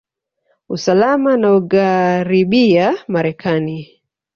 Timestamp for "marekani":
3.07-3.77